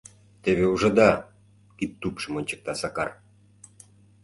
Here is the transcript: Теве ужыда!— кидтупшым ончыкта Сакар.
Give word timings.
Теве 0.43 0.65
ужыда!— 0.73 1.09
кидтупшым 1.77 2.33
ончыкта 2.39 2.73
Сакар. 2.81 3.09